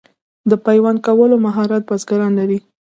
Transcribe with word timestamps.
د 0.49 0.51
پیوند 0.65 0.97
کولو 1.07 1.35
مهارت 1.45 1.83
بزګران 1.89 2.31
لري. 2.39 2.59